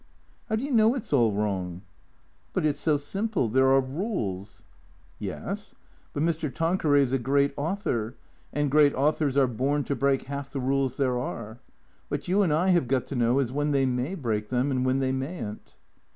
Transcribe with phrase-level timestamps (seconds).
[0.49, 1.83] "How do you know it 's all wrong?""
[2.53, 3.47] But— it 's so simple.
[3.47, 4.63] There are rules.""
[5.19, 5.75] Yes.
[6.11, 6.51] But Mr.
[6.51, 8.15] Tanqueray 's a great author,
[8.51, 11.59] and great au thors are born to break half the rules there are.
[12.07, 14.83] What you and I have got to know is when they may break them, and
[14.83, 15.75] when they may n't."